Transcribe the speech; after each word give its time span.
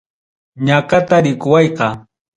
Ñaqata 0.65 1.15
rikuwayqa. 1.25 1.87